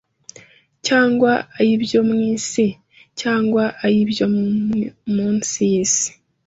[0.87, 2.65] cyangwa ay’ibyo mu isi,
[3.19, 4.25] cyangwa ay’ibyo
[5.15, 6.09] munsi y’isi.